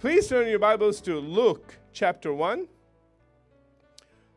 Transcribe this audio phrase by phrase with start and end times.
[0.00, 2.66] Please turn your Bibles to Luke chapter 1.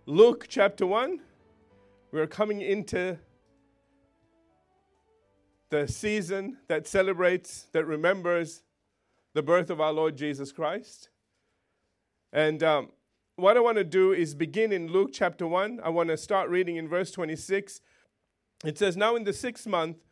[0.06, 1.22] Luke chapter 1.
[2.12, 3.18] We're coming into
[5.70, 8.64] the season that celebrates, that remembers
[9.34, 11.08] the birth of our Lord Jesus Christ.
[12.34, 12.90] And um,
[13.38, 15.80] what I want to do is begin in Luke chapter 1.
[15.82, 17.80] I want to start reading in verse 26.
[18.66, 20.04] It says, Now in the sixth month,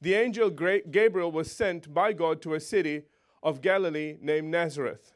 [0.00, 3.02] the angel Gabriel was sent by God to a city
[3.42, 5.14] of Galilee named Nazareth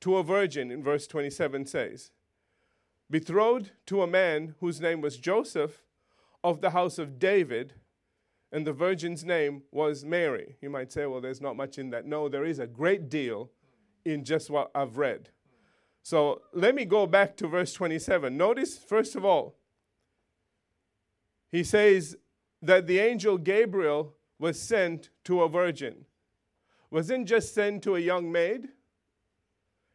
[0.00, 2.10] to a virgin, in verse 27 says,
[3.10, 5.84] betrothed to a man whose name was Joseph
[6.42, 7.74] of the house of David,
[8.52, 10.56] and the virgin's name was Mary.
[10.60, 12.06] You might say, well, there's not much in that.
[12.06, 13.50] No, there is a great deal
[14.04, 15.30] in just what I've read.
[16.02, 18.36] So let me go back to verse 27.
[18.36, 19.56] Notice, first of all,
[21.50, 22.16] he says
[22.62, 26.04] that the angel Gabriel was sent to a virgin
[26.90, 28.68] wasn't just sent to a young maid.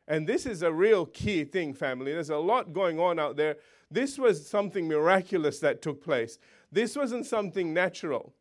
[0.07, 2.11] And this is a real key thing, family.
[2.11, 3.57] There's a lot going on out there.
[3.89, 6.38] This was something miraculous that took place.
[6.71, 8.33] This wasn't something natural.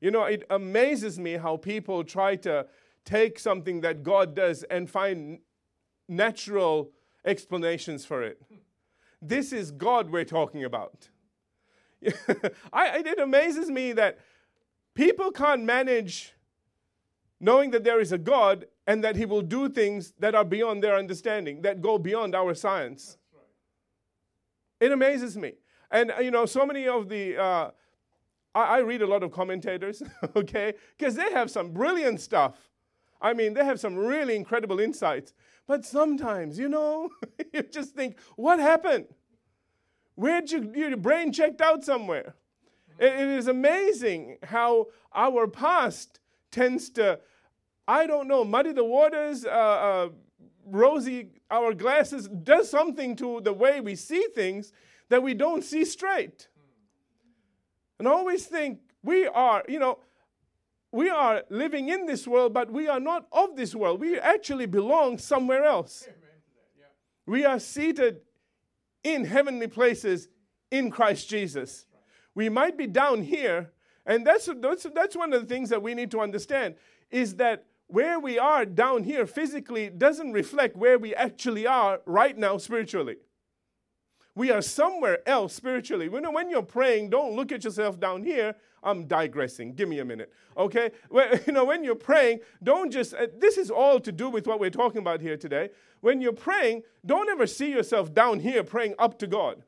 [0.00, 2.66] You know, it amazes me how people try to
[3.04, 5.40] take something that God does and find
[6.08, 6.90] natural
[7.24, 8.40] explanations for it.
[9.20, 11.08] This is God we're talking about.
[12.72, 14.18] I, it amazes me that
[14.94, 16.34] people can't manage
[17.40, 20.82] knowing that there is a God and that He will do things that are beyond
[20.82, 23.18] their understanding, that go beyond our science.
[23.32, 24.86] Right.
[24.86, 25.54] It amazes me.
[25.90, 27.70] And, you know, so many of the, uh,
[28.54, 30.02] I, I read a lot of commentators,
[30.36, 32.70] okay, because they have some brilliant stuff.
[33.20, 35.32] I mean, they have some really incredible insights.
[35.66, 37.10] But sometimes, you know,
[37.52, 39.06] you just think, what happened?
[40.14, 42.34] Where'd you, your brain checked out somewhere?
[42.98, 46.20] it, it is amazing how our past
[46.50, 47.20] tends to,
[47.86, 50.08] I don't know, muddy the waters, uh, uh,
[50.66, 54.72] rosy our glasses, does something to the way we see things
[55.08, 56.48] that we don't see straight.
[57.98, 59.98] And I always think we are, you know,
[60.92, 64.00] we are living in this world, but we are not of this world.
[64.00, 66.08] We actually belong somewhere else.
[67.26, 68.20] We are seated
[69.04, 70.28] in heavenly places
[70.70, 71.86] in Christ Jesus.
[72.34, 73.72] We might be down here,
[74.08, 76.74] and that's, that's, that's one of the things that we need to understand
[77.10, 82.36] is that where we are down here physically doesn't reflect where we actually are right
[82.36, 83.16] now spiritually.
[84.34, 86.08] We are somewhere else spiritually.
[86.08, 88.54] When, when you're praying, don't look at yourself down here.
[88.82, 89.74] I'm digressing.
[89.74, 90.32] Give me a minute.
[90.56, 90.90] Okay?
[91.10, 94.46] Well, you know, when you're praying, don't just, uh, this is all to do with
[94.46, 95.68] what we're talking about here today.
[96.00, 99.64] When you're praying, don't ever see yourself down here praying up to God.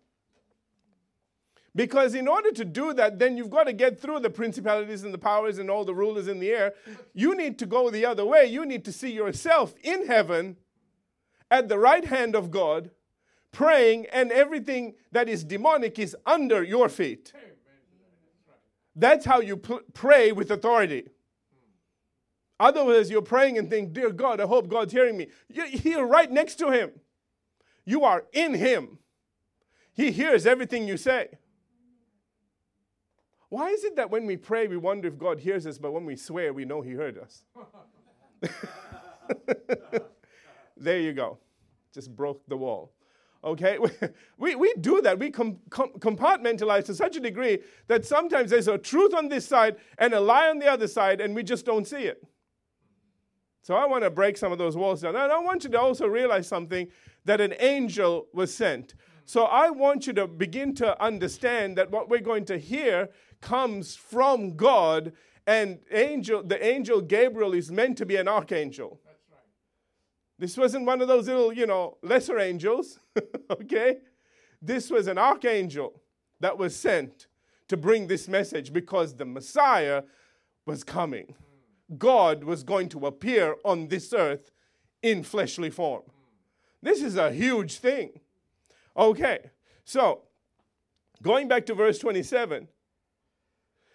[1.74, 5.14] Because in order to do that, then you've got to get through the principalities and
[5.14, 6.74] the powers and all the rulers in the air.
[7.14, 8.46] You need to go the other way.
[8.46, 10.56] You need to see yourself in heaven
[11.50, 12.90] at the right hand of God,
[13.52, 17.32] praying, and everything that is demonic is under your feet.
[18.96, 21.08] That's how you pl- pray with authority.
[22.58, 25.28] Otherwise, you're praying and think, Dear God, I hope God's hearing me.
[25.48, 26.90] You're here right next to Him.
[27.84, 28.98] You are in Him.
[29.94, 31.38] He hears everything you say.
[33.50, 36.04] Why is it that when we pray, we wonder if God hears us, but when
[36.04, 37.44] we swear, we know He heard us?
[40.76, 41.38] there you go.
[41.92, 42.92] Just broke the wall.
[43.42, 43.78] Okay?
[44.38, 45.18] We, we do that.
[45.18, 47.58] We com- com- compartmentalize to such a degree
[47.88, 51.20] that sometimes there's a truth on this side and a lie on the other side,
[51.20, 52.24] and we just don't see it.
[53.62, 55.14] So I want to break some of those walls down.
[55.16, 56.88] And I want you to also realize something
[57.26, 58.94] that an angel was sent.
[59.30, 63.10] So I want you to begin to understand that what we're going to hear
[63.40, 65.12] comes from God,
[65.46, 68.98] and angel, the angel Gabriel is meant to be an archangel.
[69.04, 69.38] That's right.
[70.36, 72.98] This wasn't one of those little, you know, lesser angels,
[73.52, 73.98] okay?
[74.60, 76.02] This was an archangel
[76.40, 77.28] that was sent
[77.68, 80.02] to bring this message because the Messiah
[80.66, 81.36] was coming.
[81.88, 81.96] Hmm.
[81.98, 84.50] God was going to appear on this earth
[85.04, 86.02] in fleshly form.
[86.02, 86.10] Hmm.
[86.82, 88.18] This is a huge thing.
[89.00, 89.50] Okay,
[89.82, 90.24] so
[91.22, 92.68] going back to verse 27,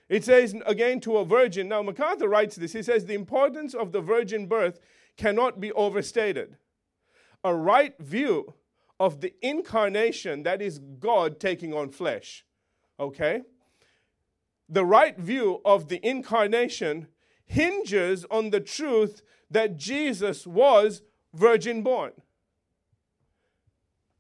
[0.10, 1.68] it says again to a virgin.
[1.68, 2.74] Now, MacArthur writes this.
[2.74, 4.80] He says, The importance of the virgin birth
[5.16, 6.58] cannot be overstated.
[7.44, 8.56] A right view
[9.00, 12.44] of the incarnation, that is God taking on flesh,
[13.00, 13.42] okay?
[14.68, 17.08] The right view of the incarnation
[17.46, 19.22] hinges on the truth
[19.52, 22.14] that Jesus was virgin born.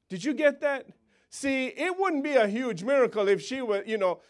[0.09, 0.87] Did you get that?
[1.29, 4.21] See, it wouldn't be a huge miracle if she were, you know,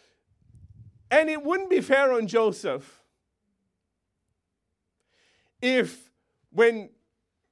[1.12, 3.02] and it wouldn't be fair on Joseph
[5.62, 6.12] if,
[6.52, 6.90] when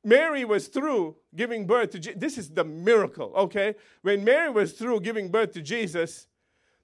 [0.04, 3.76] Mary was through giving birth to this is the miracle, okay?
[4.02, 6.28] When Mary was through giving birth to Jesus,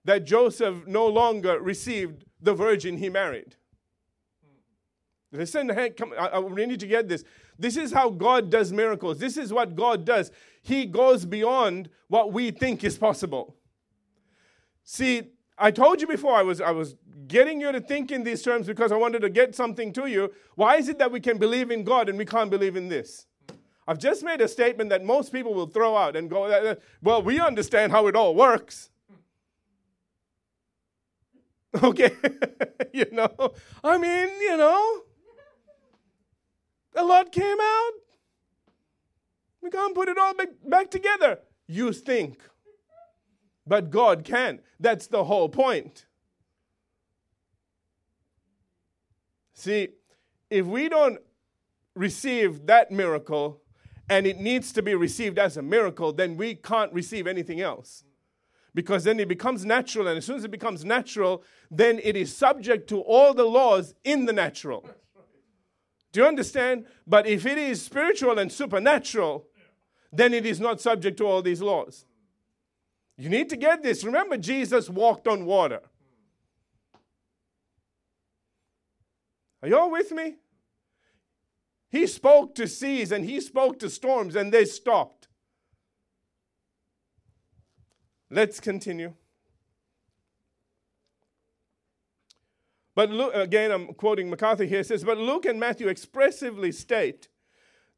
[0.05, 3.55] that Joseph no longer received the virgin he married.
[5.31, 7.23] Listen, hey, come, I, I need to get this.
[7.59, 9.19] This is how God does miracles.
[9.19, 10.31] This is what God does.
[10.69, 13.55] He goes beyond what we think is possible.
[14.83, 16.95] See, I told you before I was I was
[17.27, 20.31] getting you to think in these terms because I wanted to get something to you.
[20.53, 23.25] Why is it that we can believe in God and we can't believe in this?
[23.87, 26.75] I've just made a statement that most people will throw out and go, uh, uh,
[27.01, 28.91] well, we understand how it all works.
[31.83, 32.11] Okay,
[32.93, 35.01] you know, I mean, you know,
[36.95, 37.91] a lot came out.
[39.61, 41.39] We can't put it all back, back together.
[41.67, 42.39] You think.
[43.67, 44.61] But God can.
[44.79, 46.05] That's the whole point.
[49.53, 49.89] See,
[50.49, 51.19] if we don't
[51.93, 53.61] receive that miracle
[54.09, 58.03] and it needs to be received as a miracle, then we can't receive anything else.
[58.73, 62.35] Because then it becomes natural, and as soon as it becomes natural, then it is
[62.35, 64.89] subject to all the laws in the natural.
[66.11, 66.85] Do you understand?
[67.05, 69.45] But if it is spiritual and supernatural,
[70.11, 72.05] then it is not subject to all these laws.
[73.17, 74.03] You need to get this.
[74.03, 75.81] Remember, Jesus walked on water.
[79.61, 80.35] Are you all with me?
[81.89, 85.27] He spoke to seas and he spoke to storms and they stopped.
[88.29, 89.13] Let's continue.
[92.95, 97.27] But Luke, again, I'm quoting MacArthur here, says, But Luke and Matthew expressively state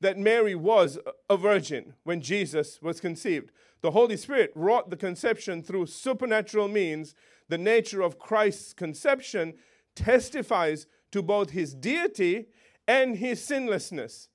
[0.01, 1.00] that Mary was
[1.30, 3.51] a virgin when Jesus was conceived.
[3.81, 7.15] The Holy Spirit wrought the conception through supernatural means.
[7.50, 9.53] The nature of Christ's conception
[9.95, 12.48] testifies to both his deity
[12.88, 14.27] and his sinlessness.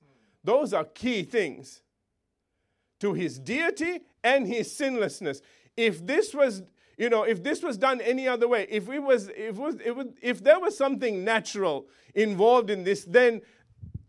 [0.43, 1.81] Those are key things.
[3.01, 5.41] To his deity and his sinlessness.
[5.75, 6.63] If this was
[6.97, 10.07] you know, if this was done any other way, if it was, if, it was,
[10.19, 11.85] if there was something natural
[12.15, 13.41] involved in this, then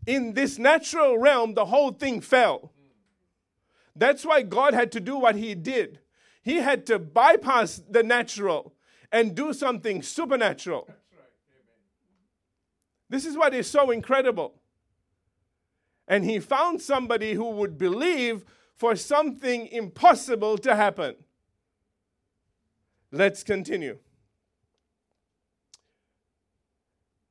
[0.09, 2.71] in this natural realm, the whole thing fell.
[3.95, 5.99] That's why God had to do what He did.
[6.41, 8.73] He had to bypass the natural
[9.11, 10.85] and do something supernatural.
[10.87, 10.97] Right.
[13.07, 14.55] This is what is so incredible.
[16.07, 18.45] And He found somebody who would believe
[18.75, 21.17] for something impossible to happen.
[23.11, 23.99] Let's continue.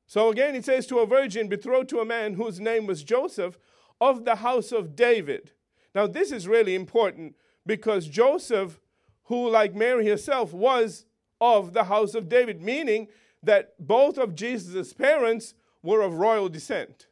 [0.09, 3.59] So again, it says, To a virgin betrothed to a man whose name was Joseph
[4.01, 5.51] of the house of David.
[5.93, 8.79] Now, this is really important because Joseph,
[9.25, 11.05] who, like Mary herself, was
[11.39, 13.07] of the house of David, meaning
[13.43, 15.53] that both of Jesus' parents
[15.83, 17.05] were of royal descent.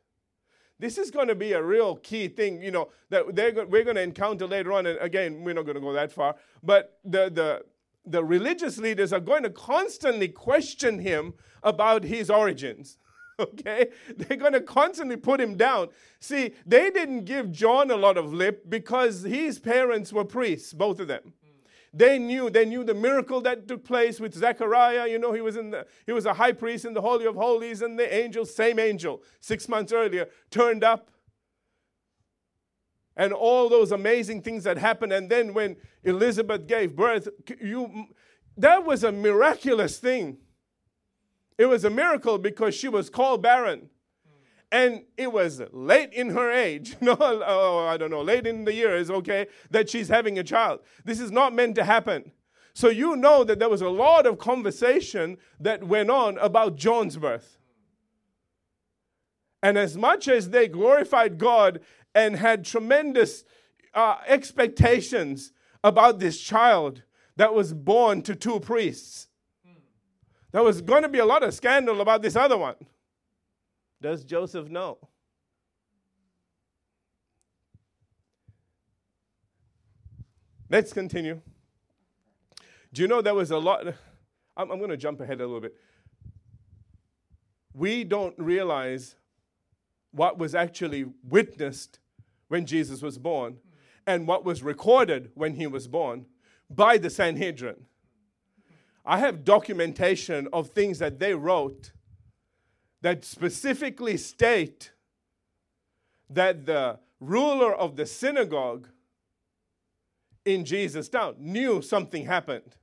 [0.80, 4.02] This is going to be a real key thing, you know, that we're going to
[4.02, 4.88] encounter later on.
[4.88, 6.36] And again, we're not going to go that far.
[6.64, 7.64] But the, the,
[8.08, 11.36] the religious leaders are going to constantly question him
[11.68, 12.98] about his origins.
[13.40, 13.90] Okay?
[14.16, 15.90] They're going to constantly put him down.
[16.20, 21.00] See, they didn't give John a lot of lip because his parents were priests, both
[21.00, 21.34] of them.
[21.94, 25.08] They knew, they knew the miracle that took place with Zechariah.
[25.08, 27.36] You know, he was in the, he was a high priest in the Holy of
[27.36, 31.12] Holies, and the angel, same angel, six months earlier, turned up
[33.18, 35.12] and all those amazing things that happened.
[35.12, 37.28] And then when Elizabeth gave birth,
[37.60, 38.06] you,
[38.56, 40.38] that was a miraculous thing.
[41.58, 43.90] It was a miracle because she was called barren.
[44.72, 48.74] And it was late in her age, no, oh, I don't know, late in the
[48.74, 50.82] years, okay, that she's having a child.
[51.06, 52.32] This is not meant to happen.
[52.74, 57.18] So you know that there was a lot of conversation that went on about John's
[57.18, 57.58] birth.
[59.64, 61.80] And as much as they glorified God
[62.14, 63.46] and had tremendous
[63.94, 67.04] uh, expectations about this child
[67.38, 69.27] that was born to two priests.
[70.52, 72.76] There was going to be a lot of scandal about this other one.
[74.02, 74.98] Does Joseph know?
[80.70, 81.42] Let's continue.
[82.94, 83.88] Do you know there was a lot?
[84.56, 85.76] I'm, I'm going to jump ahead a little bit.
[87.74, 89.16] We don't realize
[90.12, 92.00] what was actually witnessed
[92.48, 93.58] when Jesus was born
[94.06, 96.26] and what was recorded when he was born
[96.70, 97.86] by the Sanhedrin.
[99.08, 101.94] I have documentation of things that they wrote
[103.02, 104.92] that specifically state
[106.30, 108.90] that the ruler of the synagogue
[110.44, 112.76] in Jesus' town knew something happened.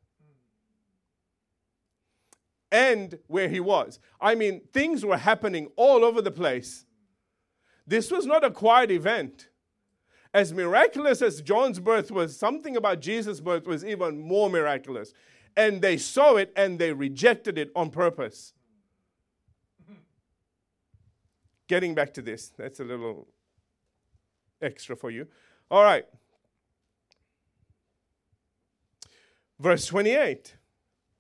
[2.73, 4.01] And where he was.
[4.21, 6.87] I mean, things were happening all over the place
[7.87, 9.49] This was not a quiet event.
[10.33, 15.13] As miraculous as John's birth was, something about Jesus' birth was even more miraculous.
[15.57, 18.53] And they saw it and they rejected it on purpose.
[21.67, 23.29] Getting back to this, that's a little
[24.61, 25.27] extra for you.
[25.71, 26.07] All right.
[29.59, 30.57] Verse 28.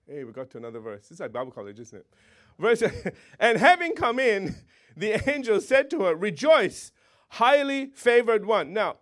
[0.06, 1.10] Hey, we got to another verse.
[1.10, 2.06] Is like Bible college, isn't it?
[2.58, 2.82] Verse,
[3.40, 4.54] and having come in,
[4.96, 6.92] the angel said to her, Rejoice,
[7.30, 8.72] highly favored one.
[8.72, 8.96] Now,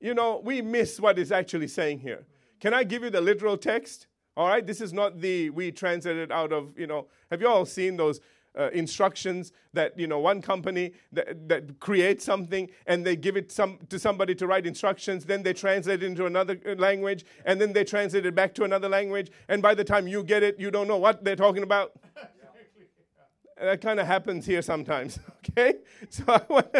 [0.00, 2.26] you know, we miss what is actually saying here.
[2.60, 4.07] Can I give you the literal text?
[4.38, 7.66] All right, this is not the we translated out of, you know, have you all
[7.66, 8.20] seen those
[8.56, 13.50] uh, instructions that, you know, one company that, that creates something and they give it
[13.50, 17.60] some, to somebody to write instructions, then they translate it into another uh, language, and
[17.60, 20.60] then they translate it back to another language, and by the time you get it,
[20.60, 21.98] you don't know what they're talking about?
[23.60, 25.18] that kind of happens here sometimes,
[25.50, 25.78] okay?
[26.10, 26.76] So I want,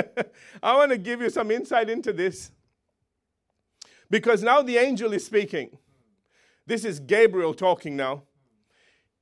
[0.63, 2.53] I want to give you some insight into this.
[4.09, 5.77] Because now the angel is speaking.
[6.69, 8.25] This is Gabriel talking now.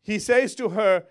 [0.02, 1.04] He says to her,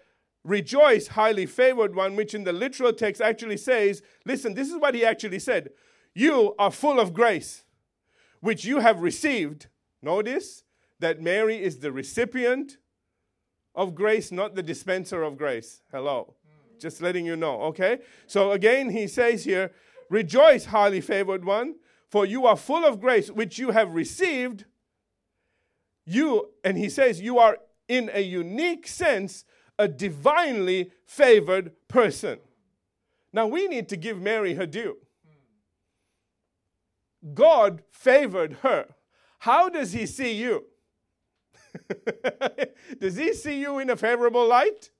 [0.43, 4.95] Rejoice, highly favored one, which in the literal text actually says, Listen, this is what
[4.95, 5.69] he actually said.
[6.13, 7.63] You are full of grace,
[8.41, 9.67] which you have received.
[10.01, 10.63] Notice
[10.99, 12.77] that Mary is the recipient
[13.73, 15.83] of grace, not the dispenser of grace.
[15.89, 16.35] Hello.
[16.79, 17.99] Just letting you know, okay?
[18.27, 19.71] So again, he says here,
[20.09, 21.75] Rejoice, highly favored one,
[22.09, 24.65] for you are full of grace, which you have received.
[26.05, 27.57] You, and he says, you are
[27.87, 29.45] in a unique sense
[29.77, 32.39] a divinely favored person.
[33.33, 34.97] Now we need to give Mary her due.
[37.33, 38.95] God favored her.
[39.39, 40.65] How does he see you?
[42.99, 44.91] Does he see you in a favorable light?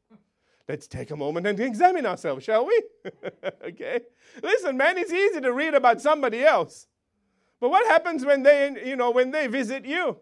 [0.67, 2.83] Let's take a moment and examine ourselves, shall we?
[3.67, 4.01] okay.
[4.43, 6.87] Listen, man, it's easy to read about somebody else.
[7.61, 10.17] But what happens when they, you know, when they visit you?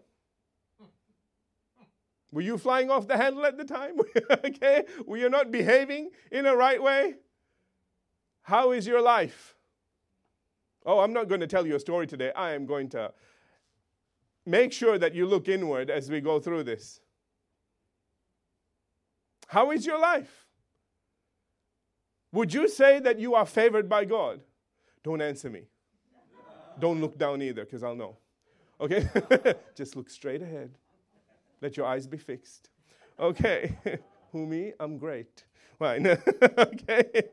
[2.34, 3.94] Were you flying off the handle at the time?
[4.32, 4.86] okay?
[5.06, 7.14] Were you not behaving in a right way?
[8.42, 9.56] How is your life?
[10.84, 12.32] Oh, I'm not going to tell you a story today.
[12.36, 13.14] I am going to
[14.48, 17.00] make sure that you look inward as we go through this.
[19.48, 20.48] How is your life?
[22.32, 24.42] Would you say that you are favored by God?
[25.04, 25.68] Don't answer me.
[26.80, 28.18] Don't look down either, because I'll know.
[28.82, 29.08] Okay?
[29.76, 30.72] Just look straight ahead.
[31.64, 32.70] Let your eyes be fixed.
[33.18, 33.78] Okay.
[34.34, 34.74] Who me?
[34.82, 35.46] I'm great.
[35.80, 36.06] Fine.
[36.58, 37.30] okay.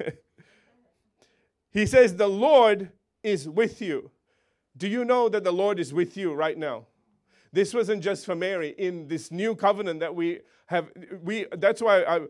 [1.70, 2.92] he says, The Lord
[3.22, 4.10] is with you.
[4.74, 6.86] Do you know that the Lord is with you right now?
[7.52, 8.74] This wasn't just for Mary.
[8.78, 10.88] In this new covenant that we have,
[11.22, 12.20] we that's why I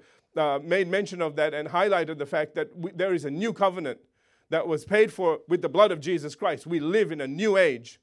[0.40, 3.52] uh, made mention of that and highlighted the fact that we, there is a new
[3.52, 4.00] covenant
[4.50, 6.66] that was paid for with the blood of Jesus Christ.
[6.66, 8.00] We live in a new age.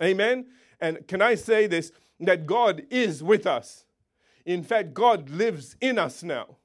[0.00, 0.46] Amen.
[0.80, 1.92] And can I say this?
[2.20, 3.84] That God is with us.
[4.44, 6.56] In fact, God lives in us now.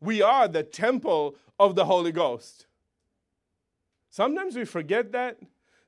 [0.00, 2.66] We are the temple of the Holy Ghost.
[4.10, 5.38] Sometimes we forget that.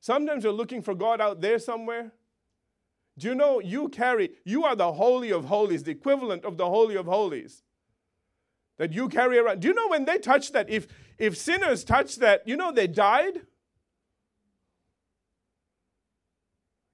[0.01, 2.13] Sometimes we're looking for God out there somewhere.
[3.19, 6.67] Do you know you carry, you are the Holy of Holies, the equivalent of the
[6.67, 7.63] Holy of Holies
[8.79, 9.61] that you carry around.
[9.61, 10.87] Do you know when they touch that, if,
[11.19, 13.41] if sinners touch that, you know they died?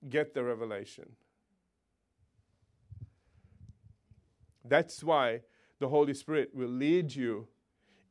[0.09, 1.17] Get the revelation.
[4.65, 5.41] That's why
[5.79, 7.49] the Holy Spirit will lead you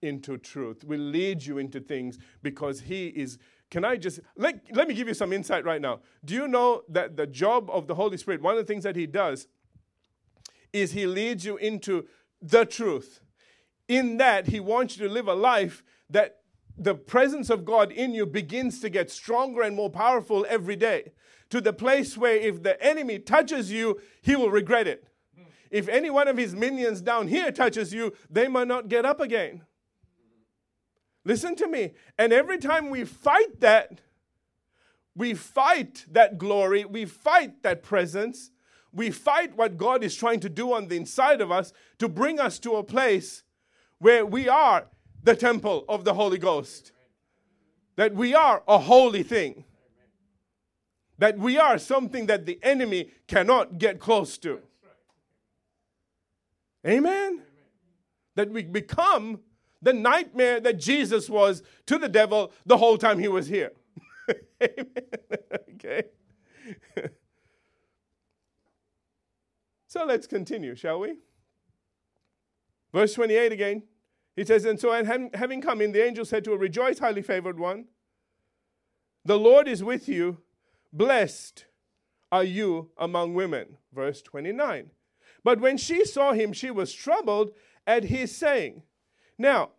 [0.01, 3.37] into truth, will lead you into things because He is.
[3.69, 6.01] Can I just let, let me give you some insight right now?
[6.25, 8.95] Do you know that the job of the Holy Spirit, one of the things that
[8.95, 9.47] He does,
[10.73, 12.07] is He leads you into
[12.41, 13.21] the truth.
[13.87, 16.39] In that, He wants you to live a life that
[16.77, 21.11] the presence of God in you begins to get stronger and more powerful every day
[21.51, 25.05] to the place where if the enemy touches you, he will regret it.
[25.69, 29.19] If any one of his minions down here touches you, they might not get up
[29.21, 29.61] again.
[31.23, 31.93] Listen to me.
[32.17, 34.01] And every time we fight that,
[35.15, 38.51] we fight that glory, we fight that presence,
[38.93, 42.39] we fight what God is trying to do on the inside of us to bring
[42.39, 43.43] us to a place
[43.99, 44.87] where we are
[45.23, 46.91] the temple of the Holy Ghost.
[47.95, 49.65] That we are a holy thing.
[51.21, 54.59] That we are something that the enemy cannot get close to.
[56.83, 57.43] Amen?
[58.33, 59.41] That we become
[59.83, 63.71] the nightmare that Jesus was to the devil the whole time he was here.
[64.63, 64.87] Amen.
[65.75, 66.05] okay.
[69.85, 71.17] so let's continue, shall we?
[72.91, 73.83] Verse 28 again.
[74.35, 77.21] He says, And so, and having come in, the angel said to her, Rejoice, highly
[77.21, 77.85] favored one.
[79.23, 80.39] The Lord is with you.
[80.93, 81.65] Blessed
[82.31, 83.77] are you among women.
[83.93, 84.91] Verse 29.
[85.43, 87.51] But when she saw him, she was troubled
[87.87, 88.83] at his saying.
[89.37, 89.71] Now,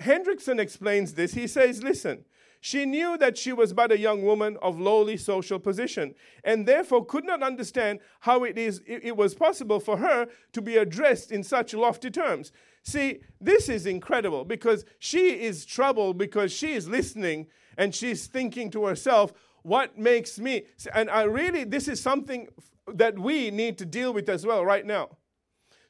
[0.00, 1.34] Hendriksen explains this.
[1.34, 2.24] He says, Listen,
[2.60, 7.04] she knew that she was but a young woman of lowly social position, and therefore
[7.04, 11.42] could not understand how it, is, it was possible for her to be addressed in
[11.42, 12.52] such lofty terms.
[12.82, 17.46] See, this is incredible because she is troubled because she is listening
[17.76, 20.64] and she's thinking to herself, what makes me?
[20.94, 22.48] And I really, this is something
[22.86, 25.10] that we need to deal with as well right now.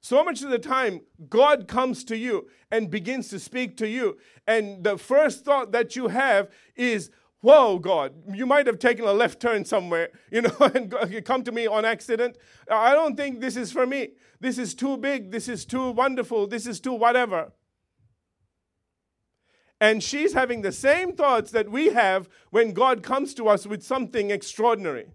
[0.02, 4.18] So much of the time, God comes to you and begins to speak to you.
[4.46, 7.10] And the first thought that you have is,
[7.42, 11.52] Whoa, God, you might have taken a left turn somewhere, you know, and come to
[11.52, 12.36] me on accident.
[12.70, 14.10] I don't think this is for me.
[14.40, 15.30] This is too big.
[15.30, 16.46] This is too wonderful.
[16.46, 17.52] This is too whatever.
[19.80, 23.82] And she's having the same thoughts that we have when God comes to us with
[23.82, 25.12] something extraordinary.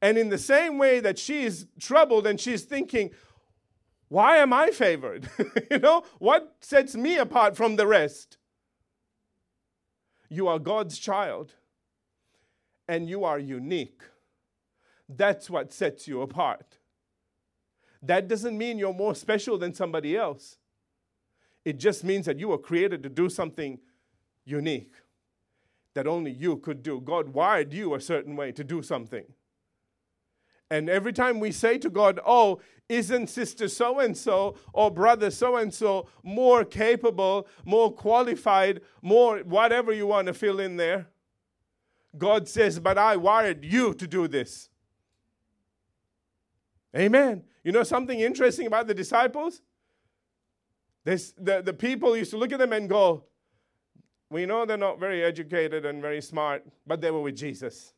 [0.00, 3.10] And in the same way that she's troubled and she's thinking,
[4.08, 5.28] why am I favored?
[5.70, 8.38] you know, what sets me apart from the rest?
[10.28, 11.54] You are God's child
[12.86, 14.02] and you are unique.
[15.08, 16.78] That's what sets you apart.
[18.02, 20.57] That doesn't mean you're more special than somebody else.
[21.64, 23.78] It just means that you were created to do something
[24.44, 24.94] unique
[25.94, 27.00] that only you could do.
[27.00, 29.24] God wired you a certain way to do something.
[30.70, 35.30] And every time we say to God, Oh, isn't sister so and so or brother
[35.30, 41.08] so and so more capable, more qualified, more whatever you want to fill in there?
[42.16, 44.68] God says, But I wired you to do this.
[46.96, 47.44] Amen.
[47.64, 49.62] You know something interesting about the disciples?
[51.08, 53.24] This, the, the people used to look at them and go,
[54.28, 57.94] We know they're not very educated and very smart, but they were with Jesus.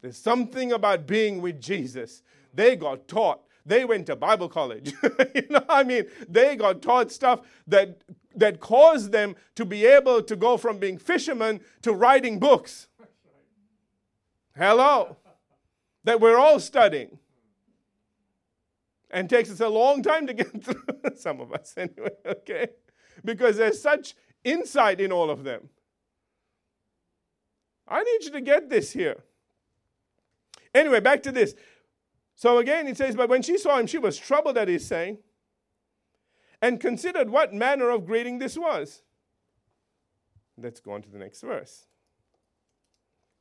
[0.00, 2.22] There's something about being with Jesus.
[2.54, 3.40] They got taught.
[3.66, 4.92] They went to Bible college.
[5.34, 8.04] you know, I mean, they got taught stuff that
[8.36, 12.86] that caused them to be able to go from being fishermen to writing books.
[14.56, 15.16] Hello.
[16.04, 17.18] That we're all studying.
[19.12, 20.82] And takes us a long time to get through,
[21.16, 22.68] some of us anyway, okay?
[23.24, 25.68] Because there's such insight in all of them.
[27.86, 29.22] I need you to get this here.
[30.74, 31.54] Anyway, back to this.
[32.34, 35.18] So again, it says, But when she saw him, she was troubled at his saying,
[36.62, 39.02] and considered what manner of greeting this was.
[40.56, 41.86] Let's go on to the next verse.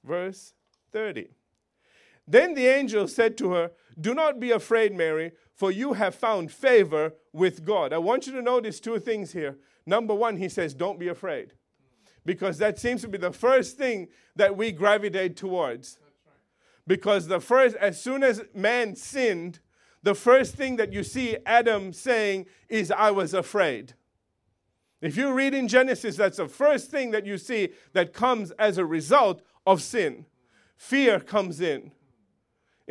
[0.04, 0.54] Verse
[0.92, 1.30] 30.
[2.28, 6.52] Then the angel said to her, Do not be afraid, Mary, for you have found
[6.52, 7.94] favor with God.
[7.94, 9.58] I want you to notice two things here.
[9.86, 11.54] Number one, he says, Don't be afraid.
[12.26, 15.98] Because that seems to be the first thing that we gravitate towards.
[16.86, 19.60] Because the first, as soon as man sinned,
[20.04, 23.94] the first thing that you see Adam saying is, I was afraid.
[25.02, 28.78] If you read in Genesis, that's the first thing that you see that comes as
[28.78, 30.26] a result of sin.
[30.78, 31.92] Fear comes in.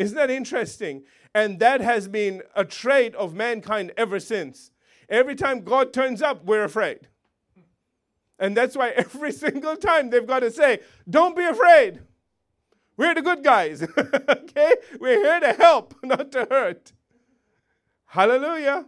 [0.01, 1.03] Isn't that interesting?
[1.35, 4.71] And that has been a trait of mankind ever since.
[5.11, 7.09] Every time God turns up, we're afraid.
[8.39, 12.01] And that's why every single time they've got to say, Don't be afraid.
[12.97, 13.83] We're the good guys.
[13.99, 14.77] okay?
[14.99, 16.93] We're here to help, not to hurt.
[18.07, 18.87] Hallelujah.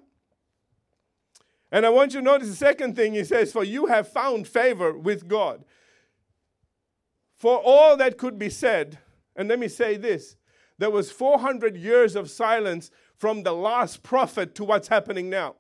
[1.70, 4.48] And I want you to notice the second thing he says, For you have found
[4.48, 5.62] favor with God.
[7.36, 8.98] For all that could be said,
[9.36, 10.36] and let me say this
[10.82, 15.54] there was 400 years of silence from the last prophet to what's happening now.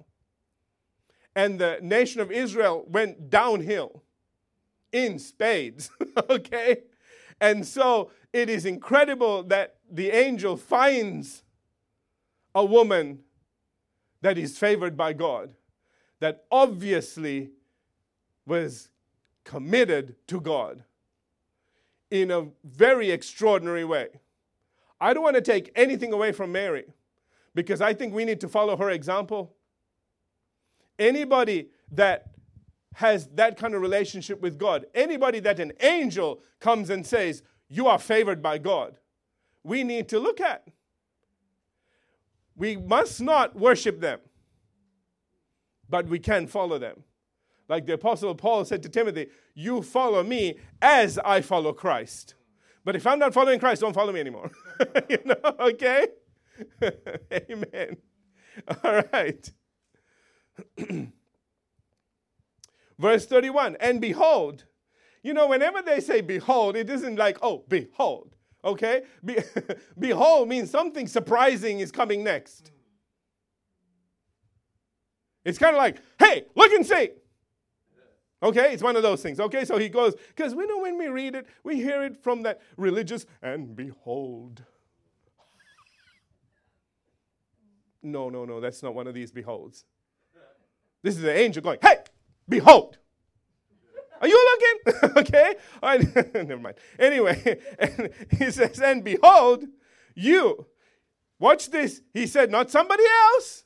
[1.36, 4.02] And the nation of Israel went downhill
[4.90, 5.92] in spades,
[6.28, 6.78] okay?
[7.40, 11.44] And so it is incredible that the angel finds
[12.52, 13.20] a woman
[14.22, 15.54] that is favored by God,
[16.18, 17.52] that obviously
[18.44, 18.88] was
[19.44, 20.82] committed to God
[22.10, 24.08] in a very extraordinary way.
[25.02, 26.84] I don't want to take anything away from Mary
[27.56, 29.56] because I think we need to follow her example.
[30.96, 32.30] Anybody that
[32.94, 37.88] has that kind of relationship with God, anybody that an angel comes and says, you
[37.88, 38.98] are favored by God,
[39.64, 40.68] we need to look at.
[42.54, 44.20] We must not worship them,
[45.88, 47.02] but we can follow them.
[47.68, 52.36] Like the Apostle Paul said to Timothy, You follow me as I follow Christ.
[52.84, 54.50] But if I'm not following Christ, don't follow me anymore.
[55.08, 56.08] you know, okay?
[57.32, 57.96] Amen.
[58.84, 59.50] All right.
[62.98, 64.64] Verse 31 And behold,
[65.22, 68.34] you know, whenever they say behold, it isn't like, oh, behold.
[68.64, 69.02] Okay?
[69.24, 69.38] Be-
[69.98, 72.72] behold means something surprising is coming next.
[75.44, 77.10] It's kind of like, hey, look and see.
[78.42, 79.38] Okay, it's one of those things.
[79.38, 82.42] Okay, so he goes, because we know when we read it, we hear it from
[82.42, 84.64] that religious, and behold.
[88.02, 89.84] No, no, no, that's not one of these beholds.
[91.02, 91.98] This is an angel going, hey,
[92.48, 92.98] behold.
[94.20, 95.10] Are you looking?
[95.18, 96.76] okay, all right, never mind.
[96.98, 99.64] Anyway, and he says, and behold,
[100.14, 100.66] you.
[101.38, 102.02] Watch this.
[102.14, 103.02] He said, not somebody
[103.34, 103.64] else.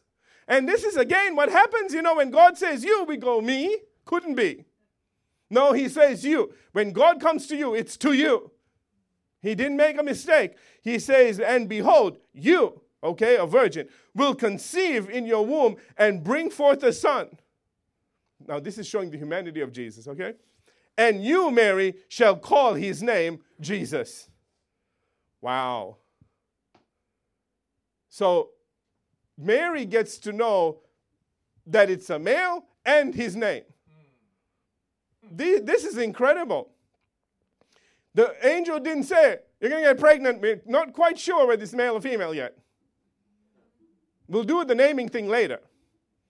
[0.49, 3.77] And this is again what happens, you know, when God says you, we go, me?
[4.07, 4.64] Couldn't be.
[5.51, 6.55] No, he says you.
[6.73, 8.51] When God comes to you, it's to you.
[9.42, 10.55] He didn't make a mistake.
[10.83, 16.51] He says, and behold, you, okay, a virgin, will conceive in your womb and bring
[16.51, 17.29] forth a son.
[18.47, 20.35] Now, this is showing the humanity of Jesus, okay?
[20.99, 24.29] And you, Mary, shall call his name Jesus.
[25.40, 25.99] Wow.
[28.09, 28.51] So,
[29.38, 30.79] Mary gets to know
[31.66, 33.64] that it's a male and his name.
[35.31, 36.71] This is incredible.
[38.15, 40.41] The angel didn't say, You're going to get pregnant.
[40.41, 42.57] We're not quite sure whether it's male or female yet.
[44.29, 45.61] We'll do the naming thing later.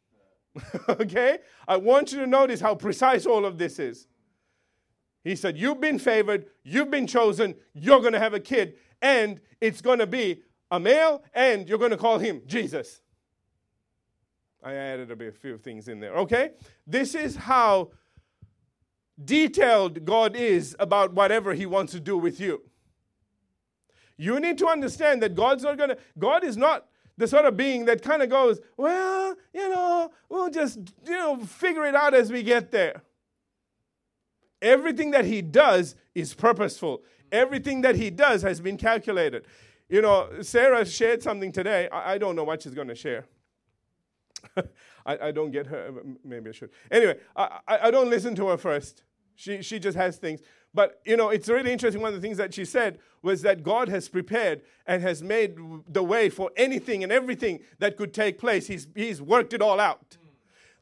[0.89, 1.39] okay?
[1.67, 4.07] I want you to notice how precise all of this is.
[5.25, 9.41] He said, You've been favored, you've been chosen, you're going to have a kid, and
[9.61, 13.01] it's going to be a male, and you're going to call him Jesus.
[14.63, 16.15] I added a, bit, a few things in there.
[16.17, 16.51] Okay?
[16.87, 17.91] This is how
[19.23, 22.63] detailed God is about whatever He wants to do with you.
[24.17, 26.87] You need to understand that God's not going to, God is not
[27.19, 31.39] the sort of being that kind of goes, well, you know, we'll just, you know,
[31.39, 33.03] figure it out as we get there.
[34.61, 39.45] Everything that He does is purposeful, everything that He does has been calculated.
[39.89, 41.89] You know, Sarah shared something today.
[41.91, 43.27] I, I don't know what she's going to share.
[45.07, 45.93] I, I, don't get her.
[46.25, 46.71] Maybe I should.
[46.91, 49.03] Anyway, I, I, don't listen to her first.
[49.35, 50.41] She, she just has things.
[50.75, 52.03] But, you know, it's really interesting.
[52.03, 55.57] One of the things that she said was that God has prepared and has made
[55.89, 58.67] the way for anything and everything that could take place.
[58.67, 60.17] He's, he's worked it all out.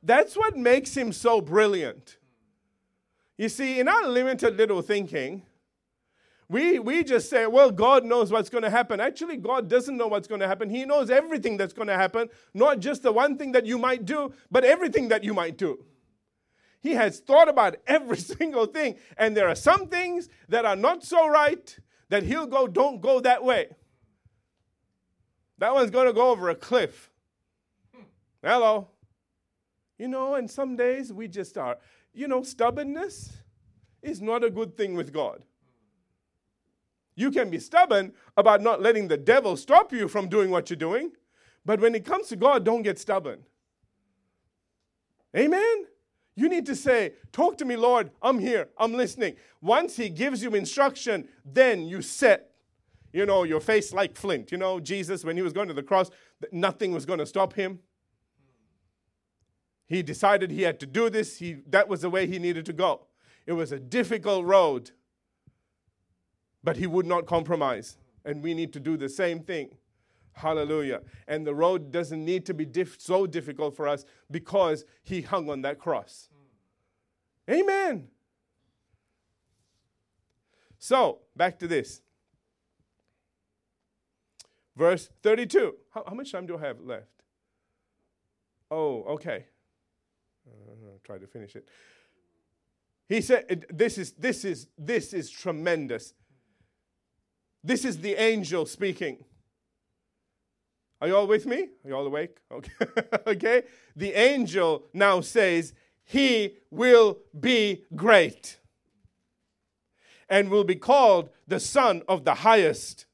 [0.03, 2.19] That's what makes him so brilliant.
[3.39, 5.43] You see, in our limited little thinking,
[6.49, 9.01] we, we just say, well, God knows what's going to happen.
[9.01, 10.69] Actually, God doesn't know what's going to happen.
[10.69, 14.05] He knows everything that's going to happen, not just the one thing that you might
[14.05, 15.85] do, but everything that you might do.
[16.81, 18.97] He has thought about every single thing.
[19.17, 21.77] And there are some things that are not so right
[22.11, 23.75] that He'll go, don't go that way.
[25.59, 27.11] That one's going to go over a cliff.
[28.43, 28.89] Hello.
[29.99, 31.79] You know, and some days we just are.
[32.13, 33.33] You know, stubbornness
[34.03, 35.43] is not a good thing with God.
[37.17, 40.77] You can be stubborn about not letting the devil stop you from doing what you're
[40.77, 41.13] doing,
[41.65, 43.45] but when it comes to God, don't get stubborn.
[45.37, 45.87] Amen?
[46.37, 48.11] You need to say, Talk to me, Lord.
[48.21, 48.69] I'm here.
[48.79, 49.37] I'm listening.
[49.61, 52.51] Once He gives you instruction, then you set,
[53.13, 54.51] you know, your face like flint.
[54.51, 56.11] You know, Jesus, when He was going to the cross,
[56.51, 57.79] nothing was going to stop Him.
[59.87, 61.39] He decided He had to do this.
[61.39, 63.07] He, that was the way He needed to go.
[63.47, 64.91] It was a difficult road
[66.65, 67.99] but he would not compromise.
[68.25, 69.77] And we need to do the same thing.
[70.33, 71.03] Hallelujah.
[71.29, 75.49] And the road doesn't need to be diff- so difficult for us because he hung
[75.49, 76.31] on that cross.
[77.49, 78.09] Amen.
[80.79, 82.01] So, back to this.
[84.75, 85.75] Verse 32.
[85.93, 87.23] How, how much time do I have left?
[88.71, 89.47] Oh, okay.
[90.47, 91.69] Uh, try to finish it.
[93.09, 96.15] He said, "This is this is this is tremendous."
[97.65, 99.25] This is the angel speaking.
[101.01, 101.63] Are you all with me?
[101.63, 102.37] Are you all awake?
[102.53, 102.73] Okay.
[103.27, 103.63] okay.
[103.97, 105.73] The angel now says,
[106.05, 108.59] He will be great
[110.29, 113.07] and will be called the Son of the Highest.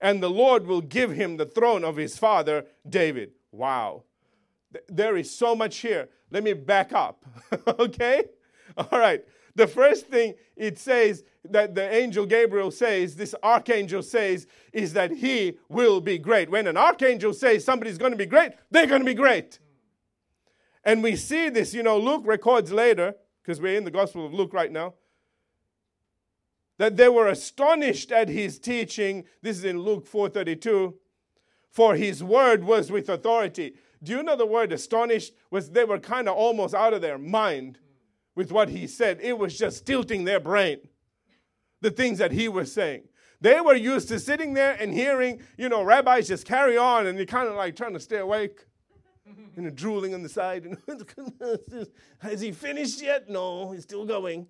[0.00, 3.32] And the Lord will give him the throne of his father David.
[3.50, 4.04] Wow.
[4.88, 6.08] There is so much here.
[6.30, 7.24] Let me back up.
[7.78, 8.24] okay?
[8.76, 9.24] All right.
[9.56, 15.10] The first thing it says that the angel Gabriel says, this archangel says, is that
[15.10, 16.50] he will be great.
[16.50, 19.58] When an archangel says somebody's going to be great, they're going to be great.
[20.84, 24.32] And we see this, you know, Luke records later, because we're in the Gospel of
[24.32, 24.94] Luke right now,
[26.78, 29.24] that they were astonished at his teaching.
[29.42, 30.94] This is in Luke 4:32.
[31.76, 33.74] for his word was with authority.
[34.02, 37.18] Do you know the word astonished was they were kind of almost out of their
[37.18, 37.78] mind
[38.36, 39.18] with what he said.
[39.20, 40.78] It was just tilting their brain.
[41.80, 43.02] The things that he was saying.
[43.40, 47.18] They were used to sitting there and hearing, you know, rabbis just carry on and
[47.18, 48.60] you're kind of like trying to stay awake.
[49.56, 50.76] and drooling on the side.
[52.18, 53.28] Oh, has he finished yet?
[53.28, 54.46] No, he's still going.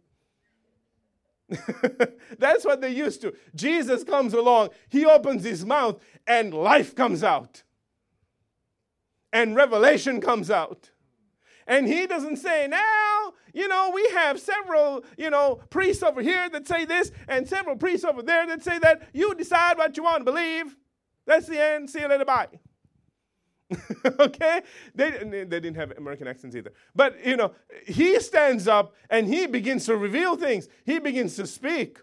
[2.39, 3.35] That's what they used to.
[3.55, 7.63] Jesus comes along, he opens his mouth, and life comes out.
[9.33, 10.91] And revelation comes out.
[11.67, 13.26] And he doesn't say, now,
[13.57, 17.75] you know, we have several, you know, priests over here that say this, and several
[17.75, 19.09] priests over there that say that.
[19.15, 20.77] You decide what you want to believe.
[21.27, 21.89] That's the end.
[21.89, 22.27] See you later.
[22.27, 22.49] Bye.
[24.21, 24.61] okay?
[24.95, 26.73] They, they didn't have American accents either.
[26.95, 27.53] But, you know,
[27.87, 30.69] he stands up and he begins to reveal things.
[30.85, 31.99] He begins to speak.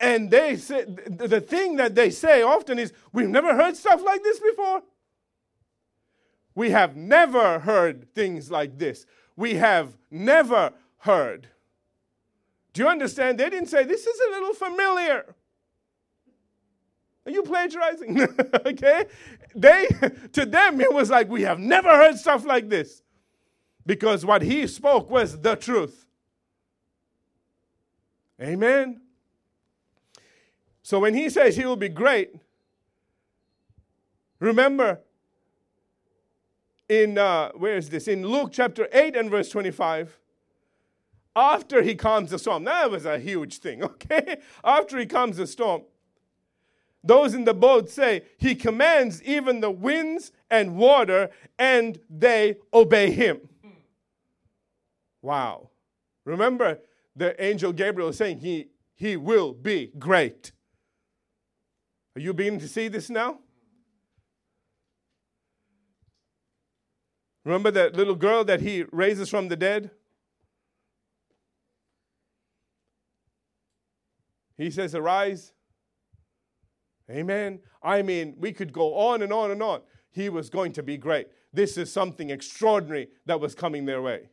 [0.00, 4.22] And they say, the thing that they say often is, We've never heard stuff like
[4.22, 4.82] this before.
[6.54, 9.06] We have never heard things like this.
[9.38, 11.46] We have never heard.
[12.72, 13.38] Do you understand?
[13.38, 15.36] They didn't say, This is a little familiar.
[17.24, 18.20] Are you plagiarizing?
[18.66, 19.04] okay?
[19.54, 19.86] They
[20.32, 23.04] to them it was like we have never heard stuff like this.
[23.86, 26.04] Because what he spoke was the truth.
[28.42, 29.00] Amen.
[30.82, 32.34] So when he says he will be great,
[34.40, 34.98] remember
[36.88, 38.08] in uh, where is this?
[38.08, 40.18] In Luke chapter 8 and verse 25.
[41.36, 44.38] After he calms the storm, that was a huge thing, okay?
[44.64, 45.82] After he calms the storm,
[47.04, 53.12] those in the boat say, He commands even the winds and water, and they obey
[53.12, 53.40] him.
[55.22, 55.70] Wow.
[56.24, 56.80] Remember,
[57.14, 60.52] the angel Gabriel saying he, he will be great.
[62.16, 63.38] Are you beginning to see this now?
[67.48, 69.90] Remember that little girl that he raises from the dead?
[74.58, 75.52] He says, Arise
[77.10, 77.60] Amen.
[77.82, 79.80] I mean, we could go on and on and on.
[80.10, 81.28] He was going to be great.
[81.50, 84.28] This is something extraordinary that was coming their way.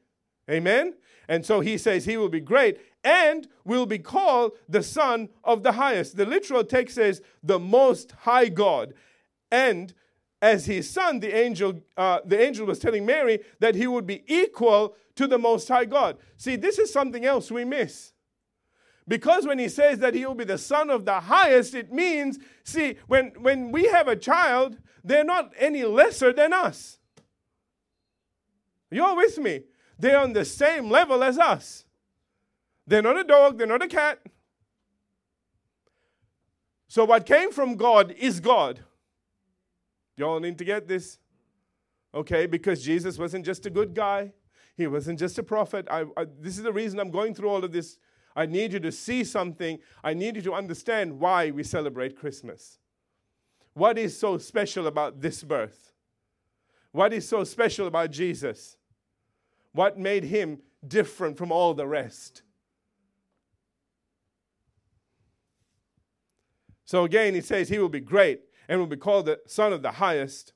[0.52, 0.96] Amen.
[1.30, 5.64] And so he says he will be great and will be called the Son of
[5.64, 6.18] the Highest.
[6.18, 8.94] The literal text says the Most High God.
[9.50, 9.94] And
[10.42, 14.24] as his son, the angel, uh, the angel was telling Mary that he would be
[14.28, 16.18] equal to the Most High God.
[16.38, 18.14] See, this is something else we miss.
[19.08, 22.40] Because when he says that he will be the son of the highest, it means,
[22.64, 26.98] see, when, when we have a child, they're not any lesser than us.
[28.90, 29.64] You're with me.
[30.00, 31.86] They're on the same level as us.
[32.88, 34.20] They're not a dog, they're not a cat.
[36.88, 38.84] So, what came from God is God.
[40.18, 41.18] Y'all need to get this.
[42.14, 44.32] Okay, because Jesus wasn't just a good guy,
[44.78, 45.88] he wasn't just a prophet.
[45.90, 47.98] I, I, this is the reason I'm going through all of this
[48.36, 49.80] I need you to see something.
[50.04, 52.80] I need you to understand why we celebrate Christmas.
[53.74, 55.94] What is so special about this birth?
[56.92, 58.78] What is so special about Jesus?
[59.72, 62.42] What made him different from all the rest?
[66.84, 69.82] So again, he says he will be great and will be called the Son of
[69.82, 70.54] the Highest.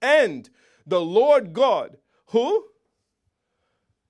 [0.00, 0.48] And
[0.86, 2.66] the Lord God, who?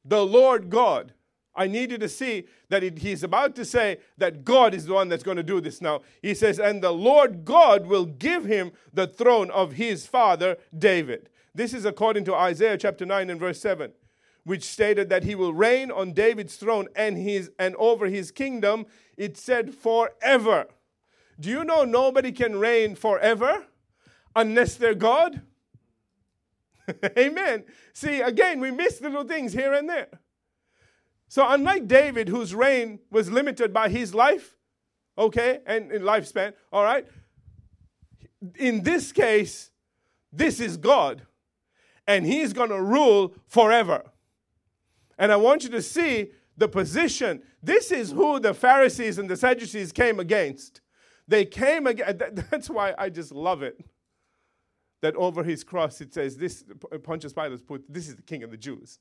[0.04, 1.12] The Lord God
[1.56, 5.08] I need you to see that he's about to say that God is the one
[5.08, 6.02] that's going to do this now.
[6.20, 11.28] He says, And the Lord God will give him the throne of his father David.
[11.54, 13.92] This is according to Isaiah chapter 9 and verse 7,
[14.42, 18.86] which stated that he will reign on David's throne and, his, and over his kingdom.
[19.16, 20.66] It said forever.
[21.38, 23.66] Do you know nobody can reign forever
[24.36, 25.42] unless they're God?
[27.18, 27.64] Amen.
[27.92, 30.08] See, again, we miss little things here and there.
[31.28, 34.56] So, unlike David, whose reign was limited by his life,
[35.18, 37.06] okay, and in lifespan, all right,
[38.56, 39.70] in this case,
[40.32, 41.22] this is God,
[42.06, 44.04] and he's going to rule forever.
[45.18, 47.42] And I want you to see the position.
[47.62, 50.80] This is who the Pharisees and the Sadducees came against.
[51.26, 52.18] They came again.
[52.50, 53.84] that's why I just love it.
[55.00, 56.64] That over his cross it says, This,
[57.02, 58.98] Pontius Pilate put, This is the King of the Jews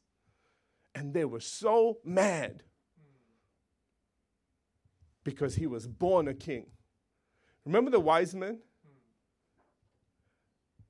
[0.96, 2.64] and they were so mad
[5.24, 6.68] because he was born a king.
[7.66, 8.60] Remember the wise men?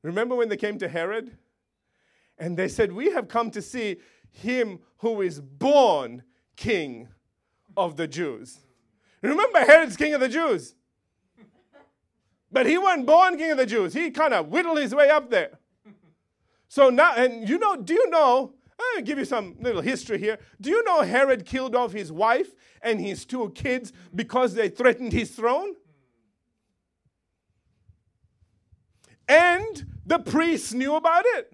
[0.02, 1.38] Remember when they came to Herod?
[2.38, 3.98] And they said, We have come to see
[4.32, 6.24] him who is born
[6.56, 7.08] king
[7.78, 8.58] of the Jews.
[9.22, 10.76] Remember, Herod's king of the Jews.
[12.54, 13.94] But he wasn't born king of the Jews.
[13.96, 15.60] He kind of whittled his way up there.
[16.70, 18.56] So now, and you know, do you know?
[18.80, 20.40] I'll give you some little history here.
[20.60, 25.14] Do you know Herod killed off his wife and his two kids because they threatened
[25.14, 25.76] his throne?
[29.28, 31.54] And the priests knew about it.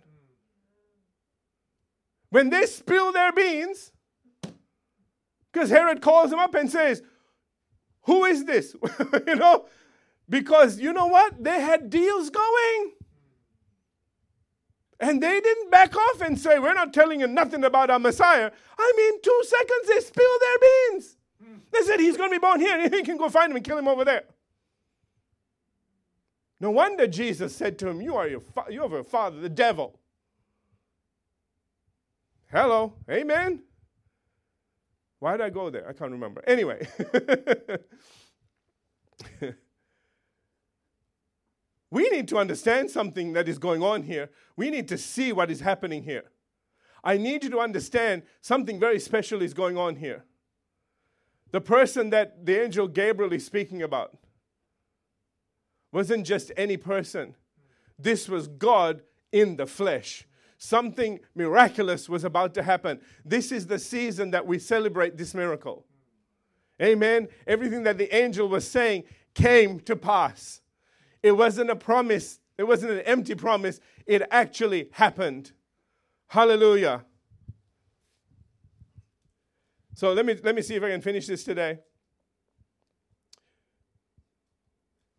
[2.29, 3.91] When they spill their beans,
[5.51, 7.03] because Herod calls them up and says,
[8.03, 8.73] Who is this?
[9.27, 9.65] you know,
[10.29, 11.43] because you know what?
[11.43, 12.91] They had deals going.
[14.99, 18.51] And they didn't back off and say, We're not telling you nothing about our Messiah.
[18.77, 21.17] I mean, two seconds they spilled their beans.
[21.71, 23.65] They said, He's going to be born here, and you can go find him and
[23.65, 24.23] kill him over there.
[26.59, 29.47] No wonder Jesus said to him, You are your fa- you have a father, the
[29.49, 29.97] devil.
[32.51, 33.63] Hello, amen.
[35.19, 35.87] Why did I go there?
[35.87, 36.43] I can't remember.
[36.45, 36.87] Anyway.
[41.91, 44.29] we need to understand something that is going on here.
[44.55, 46.25] We need to see what is happening here.
[47.03, 50.25] I need you to understand something very special is going on here.
[51.51, 54.17] The person that the angel Gabriel is speaking about
[55.91, 57.35] wasn't just any person,
[57.97, 60.27] this was God in the flesh.
[60.57, 62.99] Something miraculous was about to happen.
[63.25, 65.85] This is the season that we celebrate this miracle.
[66.81, 67.27] Amen.
[67.47, 70.61] Everything that the angel was saying came to pass.
[71.21, 75.51] It wasn't a promise, it wasn't an empty promise, it actually happened.
[76.27, 77.05] Hallelujah.
[79.95, 81.79] So let me, let me see if I can finish this today.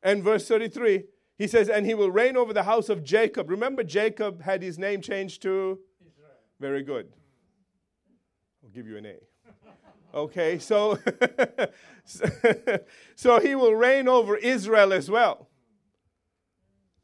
[0.03, 1.05] And verse 33
[1.41, 3.49] he says, and he will reign over the house of Jacob.
[3.49, 5.79] Remember, Jacob had his name changed to?
[6.07, 6.29] Israel.
[6.61, 7.09] Very good.
[8.63, 9.17] I'll give you an A.
[10.15, 10.99] Okay, so,
[13.17, 15.49] so he will reign over Israel as well.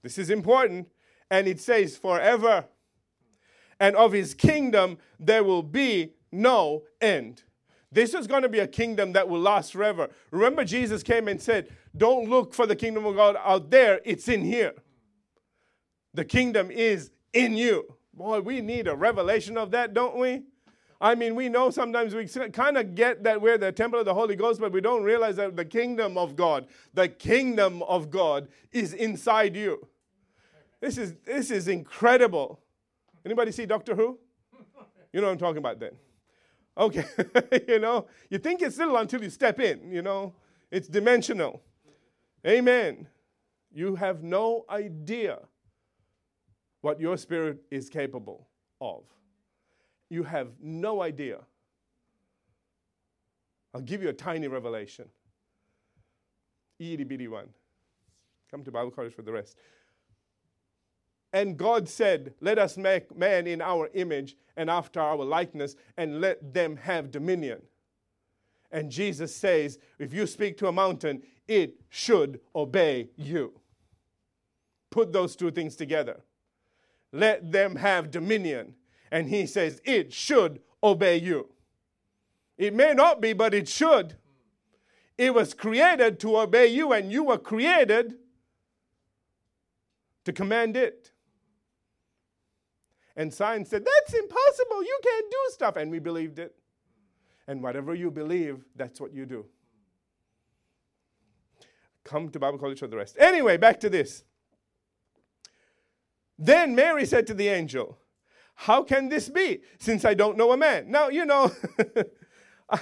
[0.07, 0.88] This is important.
[1.33, 2.66] And it says, forever.
[3.81, 7.42] And of his kingdom there will be no end.
[7.90, 10.11] This is going to be a kingdom that will last forever.
[10.31, 14.29] Remember, Jesus came and said, Don't look for the kingdom of God out there, it's
[14.29, 14.75] in here.
[16.14, 17.97] The kingdom is in you.
[18.14, 20.45] Boy, we need a revelation of that, don't we?
[21.01, 24.14] I mean, we know sometimes we kind of get that we're the temple of the
[24.14, 28.47] Holy Ghost, but we don't realize that the kingdom of God, the kingdom of God
[28.71, 29.88] is inside you.
[30.87, 32.61] This is, this is incredible.
[33.25, 34.20] Anybody see Doctor Who?
[35.12, 35.90] You know what I'm talking about then.
[36.79, 37.05] Okay,
[37.66, 40.33] you know, you think it's little until you step in, you know,
[40.70, 41.61] it's dimensional.
[42.46, 43.09] Amen.
[43.75, 45.40] You have no idea
[46.83, 48.46] what your spirit is capable
[48.81, 49.03] of.
[50.09, 51.38] You have no idea.
[53.75, 55.09] I'll give you a tiny revelation.
[56.79, 57.49] Itty bitty one.
[58.53, 59.57] Come to Bible college for the rest.
[61.37, 66.22] And God said, Let us make man in our image and after our likeness, and
[66.22, 67.61] let them have dominion.
[68.72, 73.61] And Jesus says, If you speak to a mountain, it should obey you.
[74.88, 76.22] Put those two things together.
[77.12, 78.75] Let them have dominion.
[79.11, 81.51] And he says, It should obey you.
[82.57, 84.16] It may not be, but it should.
[85.18, 88.14] It was created to obey you, and you were created
[90.25, 91.12] to command it.
[93.17, 94.83] And science said, That's impossible.
[94.83, 95.77] You can't do stuff.
[95.77, 96.55] And we believed it.
[97.49, 99.47] And whatever you believe, that's what you do.
[102.05, 103.17] Come to Bible college for the rest.
[103.19, 104.25] Anyway, back to this.
[106.39, 107.99] Then Mary said to the angel,
[108.55, 110.91] How can this be, since I don't know a man?
[110.91, 111.51] Now, you know,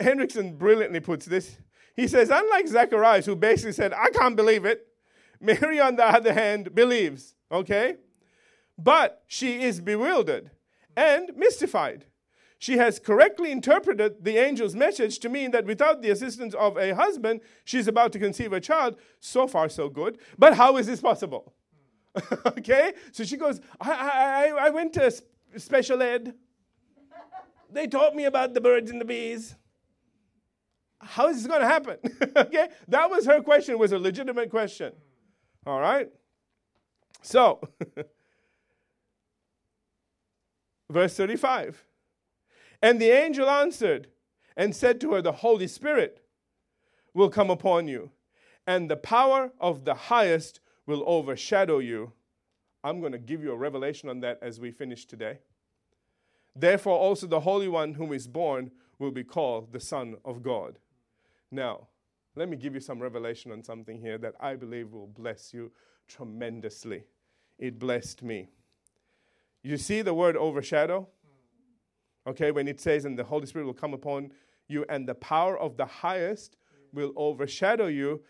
[0.00, 1.58] Hendriksen brilliantly puts this.
[1.96, 4.86] He says, Unlike Zacharias, who basically said, I can't believe it,
[5.40, 7.34] Mary, on the other hand, believes.
[7.50, 7.96] Okay?
[8.78, 10.50] But she is bewildered
[10.96, 12.06] and mystified.
[12.60, 16.94] She has correctly interpreted the angel's message to mean that without the assistance of a
[16.94, 18.96] husband, she's about to conceive a child.
[19.20, 20.18] So far, so good.
[20.36, 21.54] But how is this possible?
[22.46, 22.94] okay?
[23.12, 23.92] So she goes, I,
[24.58, 25.12] I, I went to
[25.56, 26.34] special ed.
[27.70, 29.54] They taught me about the birds and the bees.
[31.00, 31.98] How is this going to happen?
[32.36, 32.68] okay?
[32.88, 34.92] That was her question, was a legitimate question.
[35.64, 36.10] All right?
[37.22, 37.60] So,
[40.90, 41.84] Verse 35.
[42.80, 44.08] And the angel answered
[44.56, 46.22] and said to her, The Holy Spirit
[47.14, 48.10] will come upon you,
[48.66, 52.12] and the power of the highest will overshadow you.
[52.84, 55.40] I'm going to give you a revelation on that as we finish today.
[56.54, 60.78] Therefore, also the Holy One whom is born will be called the Son of God.
[61.50, 61.88] Now,
[62.38, 65.72] Let me give you some revelation on something here that I believe will bless you
[66.06, 67.02] tremendously.
[67.58, 68.48] It blessed me.
[69.62, 71.08] You see the word overshadow?
[72.26, 74.32] Okay, when it says, and the Holy Spirit will come upon
[74.68, 76.56] you, and the power of the highest
[76.92, 78.22] will overshadow you.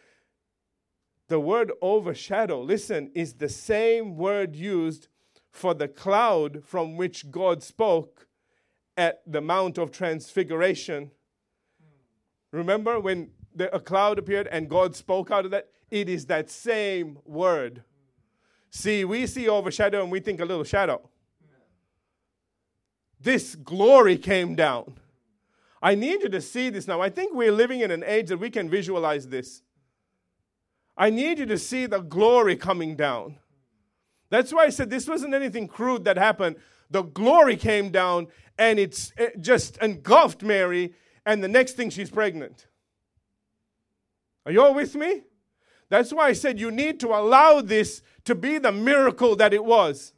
[1.28, 5.08] The word overshadow, listen, is the same word used
[5.50, 8.28] for the cloud from which God spoke
[8.96, 11.10] at the Mount of Transfiguration.
[12.52, 15.68] Remember when the, a cloud appeared and God spoke out of that?
[15.90, 17.82] It is that same word.
[18.70, 21.08] See, we see overshadow and we think a little shadow.
[23.20, 24.94] This glory came down.
[25.80, 27.00] I need you to see this now.
[27.00, 29.62] I think we're living in an age that we can visualize this.
[30.96, 33.36] I need you to see the glory coming down.
[34.30, 36.56] That's why I said this wasn't anything crude that happened.
[36.90, 40.94] The glory came down and it's it just engulfed Mary,
[41.24, 42.66] and the next thing she's pregnant.
[44.44, 45.22] Are you all with me?
[45.90, 49.64] That's why I said you need to allow this to be the miracle that it
[49.64, 50.12] was.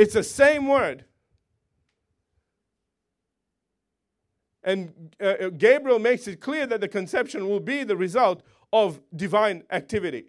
[0.00, 1.04] It's the same word.
[4.64, 8.42] And uh, uh, Gabriel makes it clear that the conception will be the result
[8.72, 10.24] of divine activity.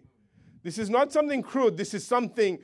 [0.62, 2.58] This is not something crude, this is something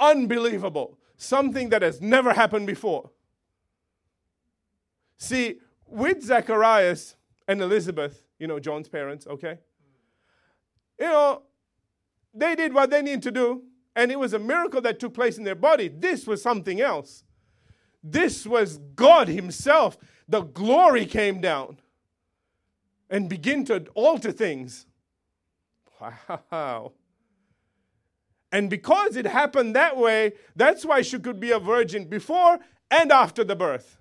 [0.00, 3.10] unbelievable, something that has never happened before.
[5.16, 7.14] See, with Zacharias
[7.46, 9.60] and Elizabeth, you know, John's parents, okay?
[10.98, 11.42] You know,
[12.34, 13.62] they did what they needed to do,
[13.96, 15.88] and it was a miracle that took place in their body.
[15.88, 17.24] This was something else.
[18.02, 19.96] This was God Himself.
[20.28, 21.78] The glory came down
[23.08, 24.86] and began to alter things.
[26.00, 26.92] Wow.
[28.52, 32.58] And because it happened that way, that's why she could be a virgin before
[32.90, 33.98] and after the birth.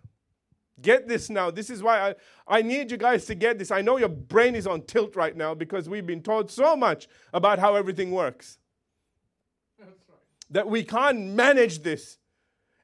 [0.81, 1.49] Get this now.
[1.49, 2.15] This is why I,
[2.47, 3.71] I need you guys to get this.
[3.71, 7.07] I know your brain is on tilt right now because we've been taught so much
[7.33, 8.57] about how everything works.
[10.53, 12.19] That we can't manage this.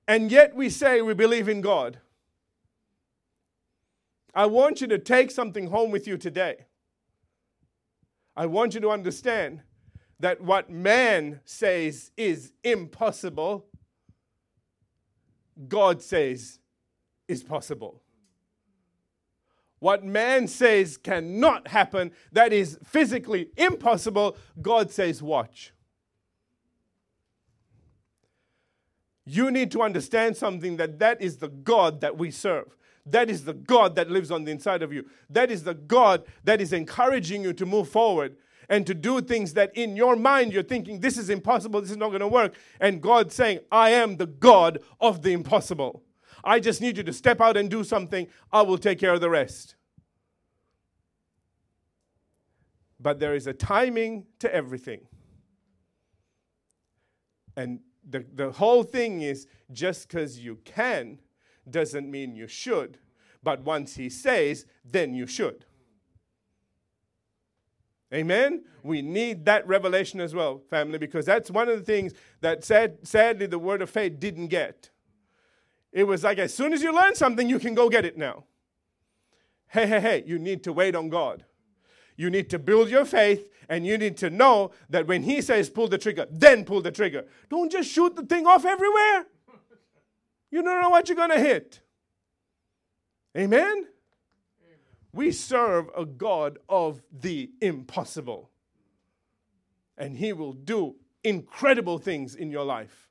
[0.07, 1.99] And yet we say we believe in God.
[4.33, 6.65] I want you to take something home with you today.
[8.35, 9.61] I want you to understand
[10.19, 13.65] that what man says is impossible,
[15.67, 16.59] God says
[17.27, 18.01] is possible.
[19.77, 25.71] What man says cannot happen, that is physically impossible, God says, watch.
[29.31, 32.75] You need to understand something that that is the God that we serve.
[33.05, 35.05] That is the God that lives on the inside of you.
[35.29, 38.37] That is the God that is encouraging you to move forward
[38.69, 41.97] and to do things that in your mind you're thinking, this is impossible, this is
[41.97, 42.55] not going to work.
[42.79, 46.03] And God saying, I am the God of the impossible.
[46.43, 48.25] I just need you to step out and do something.
[48.51, 49.75] I will take care of the rest.
[52.99, 55.01] But there is a timing to everything.
[57.55, 61.19] And the, the whole thing is just because you can
[61.69, 62.97] doesn't mean you should.
[63.41, 65.65] But once he says, then you should.
[68.13, 68.63] Amen?
[68.81, 73.07] We need that revelation as well, family, because that's one of the things that sad,
[73.07, 74.89] sadly the word of faith didn't get.
[75.91, 78.45] It was like as soon as you learn something, you can go get it now.
[79.67, 81.45] Hey, hey, hey, you need to wait on God.
[82.19, 85.69] You need to build your faith and you need to know that when He says
[85.69, 87.23] pull the trigger, then pull the trigger.
[87.49, 89.25] Don't just shoot the thing off everywhere.
[90.51, 91.79] You don't know what you're going to hit.
[93.37, 93.87] Amen?
[95.13, 98.49] We serve a God of the impossible.
[99.97, 103.07] And He will do incredible things in your life.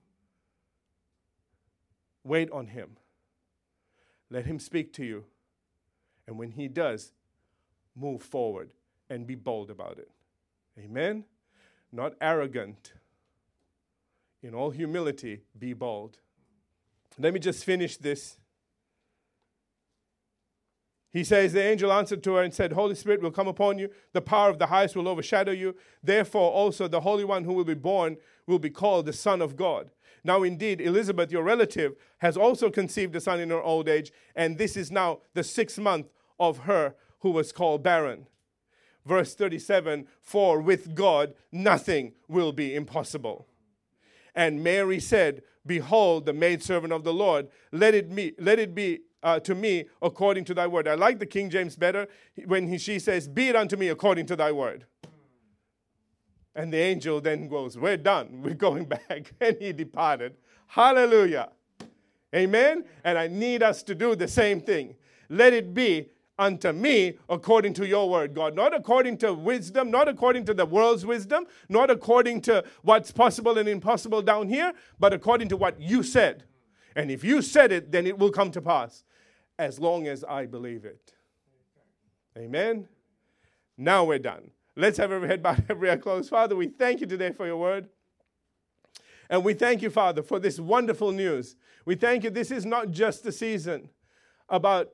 [2.25, 2.99] Wait on Him.
[4.29, 5.25] Let Him speak to you.
[6.27, 7.13] And when He does,
[7.97, 8.69] move forward
[9.11, 10.11] and be bold about it.
[10.79, 11.25] Amen?
[11.93, 12.93] Not arrogant.
[14.43, 16.19] In all humility, be bold.
[17.19, 18.39] Let me just finish this
[21.11, 23.91] he says, The angel answered to her and said, Holy Spirit will come upon you,
[24.13, 25.75] the power of the highest will overshadow you.
[26.03, 29.57] Therefore, also the Holy One who will be born will be called the Son of
[29.57, 29.91] God.
[30.23, 34.59] Now, indeed, Elizabeth, your relative, has also conceived a son in her old age, and
[34.59, 38.27] this is now the sixth month of her who was called barren.
[39.07, 43.47] Verse 37 For with God nothing will be impossible.
[44.35, 49.01] And Mary said, Behold, the maidservant of the Lord, let it, be, let it be
[49.23, 50.89] uh, to me according to thy word.
[50.89, 52.07] I like the King James better
[52.47, 54.87] when he, she says, Be it unto me according to thy word.
[56.55, 58.41] And the angel then goes, We're done.
[58.43, 59.33] We're going back.
[59.41, 60.37] And he departed.
[60.67, 61.51] Hallelujah.
[62.35, 62.85] Amen.
[63.05, 64.97] And I need us to do the same thing.
[65.29, 68.55] Let it be unto me according to your word, God.
[68.55, 73.59] Not according to wisdom, not according to the world's wisdom, not according to what's possible
[73.59, 76.45] and impossible down here, but according to what you said.
[76.95, 79.05] And if you said it, then it will come to pass
[79.59, 81.13] as long as I believe it.
[82.37, 82.89] Amen.
[83.77, 84.51] Now we're done.
[84.77, 86.31] Let's have every head bowed, every eye closed.
[86.31, 87.89] Father, we thank you today for your word.
[89.31, 91.57] And we thank you, Father, for this wonderful news.
[91.85, 92.31] We thank you.
[92.31, 93.91] This is not just a season
[94.49, 94.91] about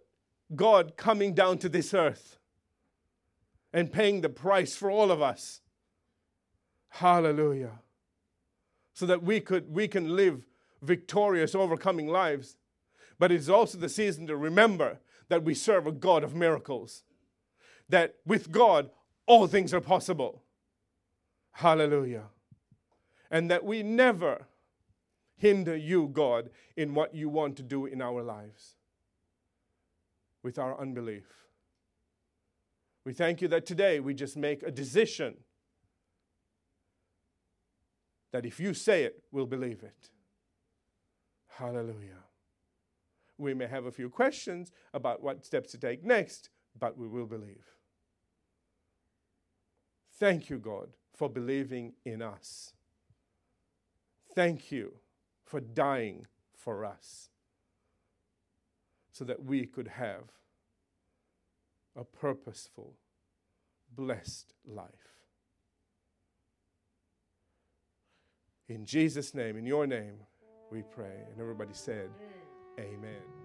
[0.54, 2.38] God coming down to this earth
[3.72, 5.60] and paying the price for all of us.
[6.88, 7.80] Hallelujah.
[8.92, 10.46] So that we could we can live
[10.80, 12.56] victorious, overcoming lives.
[13.18, 17.02] But it's also the season to remember that we serve a God of miracles.
[17.88, 18.90] That with God,
[19.26, 20.42] all things are possible.
[21.52, 22.24] Hallelujah.
[23.30, 24.46] And that we never
[25.36, 28.73] hinder you, God, in what you want to do in our lives
[30.44, 31.24] with our unbelief.
[33.04, 35.34] We thank you that today we just make a decision
[38.30, 40.10] that if you say it, we'll believe it.
[41.48, 42.22] Hallelujah.
[43.38, 47.26] We may have a few questions about what steps to take next, but we will
[47.26, 47.64] believe.
[50.18, 52.72] Thank you, God, for believing in us.
[54.34, 54.94] Thank you
[55.44, 56.26] for dying
[56.56, 57.30] for us
[59.14, 60.24] so that we could have
[61.94, 62.94] a purposeful,
[63.94, 64.88] blessed life.
[68.68, 70.14] In Jesus' name, in your name,
[70.72, 71.22] we pray.
[71.30, 72.10] And everybody said,
[72.80, 73.43] Amen.